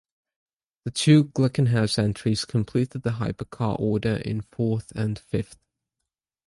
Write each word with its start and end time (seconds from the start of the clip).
The 0.83 0.89
two 0.89 1.25
Glickenhaus 1.25 1.99
entries 1.99 2.43
completed 2.43 3.03
the 3.03 3.11
Hypercar 3.21 3.79
order 3.79 4.15
in 4.15 4.41
fourth 4.41 4.89
and 4.93 5.19
fifth. 5.19 5.59